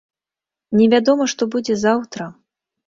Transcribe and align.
Невядома, 0.79 1.29
што 1.35 1.51
будзе 1.57 1.81
заўтра. 1.87 2.23